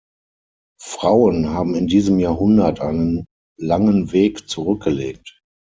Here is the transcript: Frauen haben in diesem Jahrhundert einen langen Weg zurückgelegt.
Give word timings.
Frauen 0.81 1.49
haben 1.49 1.75
in 1.75 1.85
diesem 1.85 2.17
Jahrhundert 2.17 2.79
einen 2.79 3.27
langen 3.59 4.11
Weg 4.11 4.49
zurückgelegt. 4.49 5.43